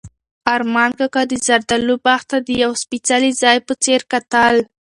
ارمان 0.55 0.91
کاکا 0.97 1.21
د 1.27 1.33
زردالو 1.47 1.95
باغ 2.05 2.21
ته 2.29 2.37
د 2.47 2.49
یو 2.63 2.71
سپېڅلي 2.81 3.31
ځای 3.41 3.57
په 3.67 3.73
څېر 3.83 4.01
کتل. 4.11 4.55